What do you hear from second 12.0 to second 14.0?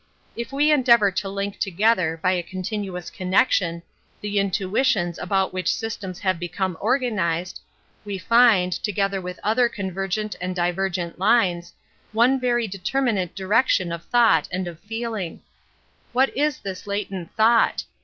one very determinate direction